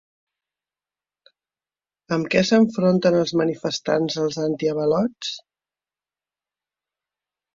Amb 2.17 2.29
què 2.35 2.41
s'enfronten 2.51 3.17
els 3.19 3.33
manifestants 3.41 4.17
als 4.23 4.39
antiavalots? 4.47 5.37